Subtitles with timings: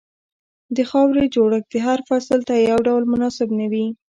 [0.75, 3.85] د خاورې جوړښت هر فصل ته یو ډول مناسب نه وي.